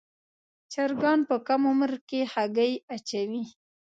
چرګان 0.71 1.19
په 1.29 1.35
کم 1.47 1.61
عمر 1.71 1.91
کې 2.09 2.19
هګۍ 2.33 2.73
اچوي. 2.95 3.43